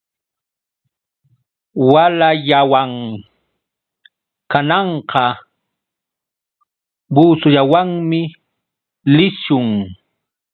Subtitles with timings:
[1.91, 2.91] Walallawan
[4.51, 5.23] kananqa
[7.13, 8.21] busullawanmi
[9.15, 9.67] lishun.